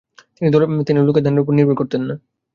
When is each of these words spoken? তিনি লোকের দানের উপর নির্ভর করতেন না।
তিনি 0.87 0.99
লোকের 1.07 1.23
দানের 1.25 1.41
উপর 1.43 1.53
নির্ভর 1.55 1.75
করতেন 1.75 2.01
না। 2.09 2.15